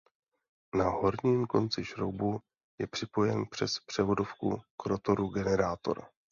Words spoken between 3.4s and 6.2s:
přes převodovku k rotoru generátor.